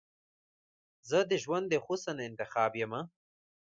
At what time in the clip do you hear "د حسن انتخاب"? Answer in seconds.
1.69-2.71